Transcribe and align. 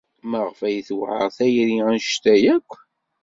Maɣef 0.29 0.59
ay 0.67 0.77
tewɛeṛ 0.87 1.27
tayri 1.37 1.77
anect-a 1.87 2.35
akk? 2.55 2.71